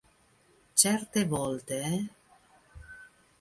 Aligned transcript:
Certe 0.73 1.25
volte... 1.29 1.77